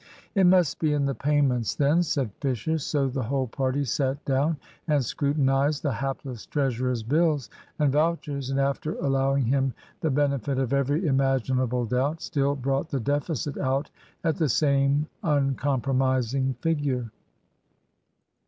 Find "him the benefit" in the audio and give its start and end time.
9.45-10.57